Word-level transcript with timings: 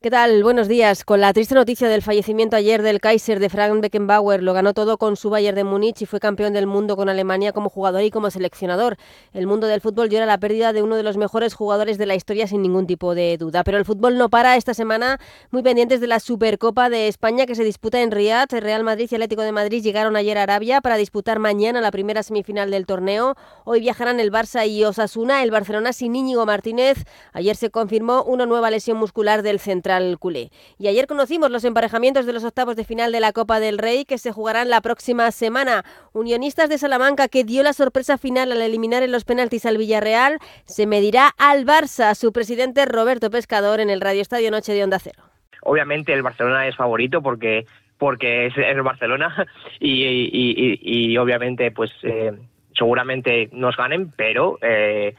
¿Qué 0.00 0.10
tal? 0.10 0.44
Buenos 0.44 0.68
días. 0.68 1.04
Con 1.04 1.20
la 1.20 1.32
triste 1.32 1.56
noticia 1.56 1.88
del 1.88 2.02
fallecimiento 2.02 2.54
ayer 2.54 2.82
del 2.82 3.00
Kaiser 3.00 3.40
de 3.40 3.48
Frank 3.48 3.80
Beckenbauer, 3.80 4.44
lo 4.44 4.54
ganó 4.54 4.72
todo 4.72 4.96
con 4.96 5.16
su 5.16 5.28
Bayern 5.28 5.56
de 5.56 5.64
Múnich 5.64 6.02
y 6.02 6.06
fue 6.06 6.20
campeón 6.20 6.52
del 6.52 6.68
mundo 6.68 6.94
con 6.94 7.08
Alemania 7.08 7.52
como 7.52 7.68
jugador 7.68 8.02
y 8.02 8.12
como 8.12 8.30
seleccionador. 8.30 8.96
El 9.32 9.48
mundo 9.48 9.66
del 9.66 9.80
fútbol 9.80 10.08
llora 10.08 10.24
la 10.24 10.38
pérdida 10.38 10.72
de 10.72 10.84
uno 10.84 10.94
de 10.94 11.02
los 11.02 11.16
mejores 11.16 11.54
jugadores 11.54 11.98
de 11.98 12.06
la 12.06 12.14
historia 12.14 12.46
sin 12.46 12.62
ningún 12.62 12.86
tipo 12.86 13.16
de 13.16 13.36
duda. 13.38 13.64
Pero 13.64 13.76
el 13.76 13.84
fútbol 13.84 14.16
no 14.18 14.28
para 14.28 14.54
esta 14.54 14.72
semana, 14.72 15.18
muy 15.50 15.64
pendientes 15.64 16.00
de 16.00 16.06
la 16.06 16.20
Supercopa 16.20 16.90
de 16.90 17.08
España 17.08 17.44
que 17.44 17.56
se 17.56 17.64
disputa 17.64 18.00
en 18.00 18.12
Riyadh. 18.12 18.52
Real 18.52 18.84
Madrid 18.84 19.08
y 19.10 19.16
Atlético 19.16 19.42
de 19.42 19.50
Madrid 19.50 19.82
llegaron 19.82 20.14
ayer 20.14 20.38
a 20.38 20.44
Arabia 20.44 20.80
para 20.80 20.96
disputar 20.96 21.40
mañana 21.40 21.80
la 21.80 21.90
primera 21.90 22.22
semifinal 22.22 22.70
del 22.70 22.86
torneo. 22.86 23.34
Hoy 23.64 23.80
viajarán 23.80 24.20
el 24.20 24.30
Barça 24.30 24.64
y 24.64 24.84
Osasuna, 24.84 25.42
el 25.42 25.50
Barcelona 25.50 25.92
sin 25.92 26.14
Íñigo 26.14 26.46
Martínez. 26.46 26.98
Ayer 27.32 27.56
se 27.56 27.70
confirmó 27.70 28.22
una 28.22 28.46
nueva 28.46 28.70
lesión 28.70 28.96
muscular 28.96 29.42
del 29.42 29.58
centro 29.58 29.87
culé. 30.18 30.50
Y 30.78 30.88
ayer 30.88 31.06
conocimos 31.06 31.50
los 31.50 31.64
emparejamientos 31.64 32.26
de 32.26 32.32
los 32.32 32.44
octavos 32.44 32.76
de 32.76 32.84
final 32.84 33.12
de 33.12 33.20
la 33.20 33.32
Copa 33.32 33.60
del 33.60 33.78
Rey 33.78 34.04
que 34.04 34.18
se 34.18 34.32
jugarán 34.32 34.70
la 34.70 34.80
próxima 34.80 35.30
semana. 35.30 35.84
Unionistas 36.12 36.68
de 36.68 36.78
Salamanca 36.78 37.28
que 37.28 37.44
dio 37.44 37.62
la 37.62 37.72
sorpresa 37.72 38.18
final 38.18 38.52
al 38.52 38.62
eliminar 38.62 39.02
en 39.02 39.12
los 39.12 39.24
penaltis 39.24 39.66
al 39.66 39.78
Villarreal 39.78 40.38
se 40.64 40.86
medirá 40.86 41.30
al 41.38 41.64
Barça, 41.64 42.14
su 42.14 42.32
presidente 42.32 42.84
Roberto 42.86 43.30
Pescador 43.30 43.80
en 43.80 43.90
el 43.90 44.00
Radio 44.00 44.22
Estadio 44.22 44.50
Noche 44.50 44.72
de 44.72 44.84
Onda 44.84 44.98
Cero. 44.98 45.22
Obviamente 45.62 46.12
el 46.12 46.22
Barcelona 46.22 46.66
es 46.66 46.76
favorito 46.76 47.22
porque 47.22 47.66
porque 47.98 48.46
es, 48.46 48.56
el 48.56 48.82
Barcelona 48.82 49.46
y, 49.80 51.16
obviamente 51.16 51.70
pues 51.72 51.90
eh, 52.02 52.32
seguramente 52.74 53.48
nos 53.52 53.76
ganen, 53.76 54.12
pero 54.16 54.58
eh, 54.62 55.14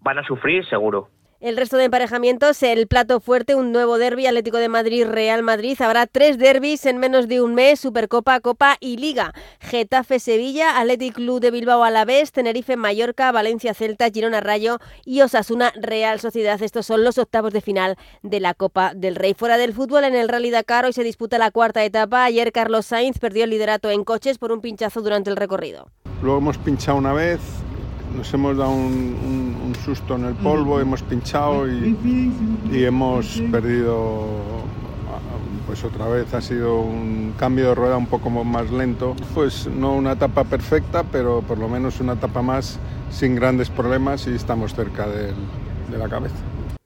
van 0.00 0.18
a 0.18 0.24
sufrir 0.24 0.64
seguro. 0.66 1.08
El 1.40 1.56
resto 1.56 1.78
de 1.78 1.84
emparejamientos, 1.84 2.62
el 2.62 2.86
plato 2.86 3.18
fuerte, 3.18 3.54
un 3.54 3.72
nuevo 3.72 3.96
derby 3.96 4.26
Atlético 4.26 4.58
de 4.58 4.68
Madrid, 4.68 5.06
Real 5.06 5.42
Madrid. 5.42 5.80
Habrá 5.80 6.06
tres 6.06 6.36
derbis 6.36 6.84
en 6.84 6.98
menos 6.98 7.28
de 7.28 7.40
un 7.40 7.54
mes, 7.54 7.80
Supercopa, 7.80 8.40
Copa 8.40 8.76
y 8.78 8.98
Liga. 8.98 9.32
Getafe, 9.58 10.18
Sevilla, 10.18 10.78
Athletic 10.78 11.14
Club 11.14 11.40
de 11.40 11.50
Bilbao 11.50 11.82
Alavés, 11.82 12.32
Tenerife, 12.32 12.76
Mallorca, 12.76 13.32
Valencia, 13.32 13.72
Celta, 13.72 14.10
Girona, 14.10 14.42
Rayo 14.42 14.80
y 15.06 15.22
Osasuna, 15.22 15.72
Real 15.80 16.20
Sociedad. 16.20 16.60
Estos 16.60 16.84
son 16.84 17.04
los 17.04 17.16
octavos 17.16 17.54
de 17.54 17.62
final 17.62 17.96
de 18.22 18.40
la 18.40 18.52
Copa 18.52 18.92
del 18.94 19.16
Rey. 19.16 19.32
Fuera 19.32 19.56
del 19.56 19.72
fútbol, 19.72 20.04
en 20.04 20.14
el 20.14 20.28
Rally 20.28 20.50
Dakar 20.50 20.84
hoy 20.84 20.92
se 20.92 21.04
disputa 21.04 21.38
la 21.38 21.50
cuarta 21.50 21.82
etapa. 21.82 22.24
Ayer 22.24 22.52
Carlos 22.52 22.84
Sainz 22.84 23.18
perdió 23.18 23.44
el 23.44 23.50
liderato 23.50 23.90
en 23.90 24.04
coches 24.04 24.36
por 24.36 24.52
un 24.52 24.60
pinchazo 24.60 25.00
durante 25.00 25.30
el 25.30 25.36
recorrido. 25.36 25.88
Luego 26.22 26.36
hemos 26.36 26.58
pinchado 26.58 26.98
una 26.98 27.14
vez, 27.14 27.40
nos 28.16 28.32
hemos 28.34 28.56
dado 28.56 28.70
un, 28.70 29.74
susto 29.84 30.16
en 30.16 30.26
el 30.26 30.34
polvo, 30.34 30.80
hemos 30.80 31.02
pinchado 31.02 31.66
y, 31.68 31.96
hemos 32.70 33.40
perdido 33.50 34.26
pues 35.66 35.84
otra 35.84 36.08
vez 36.08 36.34
ha 36.34 36.40
sido 36.40 36.80
un 36.80 37.32
cambio 37.38 37.68
de 37.68 37.74
rueda 37.76 37.96
un 37.96 38.06
poco 38.06 38.28
más 38.28 38.70
lento. 38.72 39.14
Pues 39.34 39.68
no 39.68 39.94
una 39.94 40.12
etapa 40.12 40.42
perfecta, 40.44 41.04
pero 41.04 41.42
por 41.42 41.58
lo 41.58 41.68
menos 41.68 42.00
una 42.00 42.14
etapa 42.14 42.42
más 42.42 42.78
sin 43.10 43.36
grandes 43.36 43.70
problemas 43.70 44.26
y 44.26 44.34
estamos 44.34 44.74
cerca 44.74 45.06
de 45.06 45.32
la 45.96 46.08
cabeza. 46.08 46.34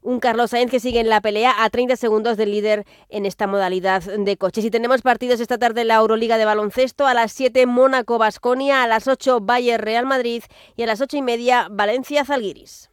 Un 0.07 0.21
Carlos 0.21 0.51
Sainz 0.51 0.71
que 0.71 0.81
sigue 0.81 1.01
en 1.01 1.09
la 1.09 1.23
pelea 1.23 1.65
a 1.65 1.71
30 1.71 1.97
segundos 1.97 2.37
del 2.37 2.51
líder 2.51 2.85
en 3.09 3.25
esta 3.25 3.47
modalidad 3.47 4.03
de 4.03 4.37
coches. 4.37 4.63
Y 4.63 4.71
tenemos 4.71 5.01
partidos 5.01 5.41
esta 5.41 5.57
tarde 5.57 5.81
en 5.81 5.89
la 5.89 5.95
Euroliga 5.95 6.37
de 6.37 6.45
baloncesto. 6.45 7.07
A 7.07 7.15
las 7.15 7.33
7 7.33 7.65
Mónaco 7.65 8.19
Basconia, 8.19 8.83
a 8.83 8.87
las 8.87 9.09
8 9.09 9.41
Bayern 9.41 9.83
Real 9.83 10.05
Madrid 10.05 10.43
y 10.77 10.83
a 10.83 10.87
las 10.87 11.01
8 11.01 11.17
y 11.17 11.23
media 11.23 11.69
Valencia 11.71 12.23
Zalguiris. 12.27 12.91